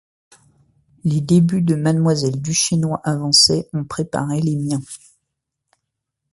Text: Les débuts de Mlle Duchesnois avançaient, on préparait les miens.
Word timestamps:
Les 1.03 1.21
débuts 1.21 1.61
de 1.61 1.75
Mlle 1.75 2.41
Duchesnois 2.41 3.01
avançaient, 3.03 3.69
on 3.71 3.83
préparait 3.83 4.39
les 4.41 4.55
miens. 4.55 4.81